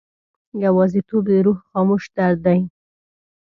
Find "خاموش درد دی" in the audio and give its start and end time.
1.69-2.59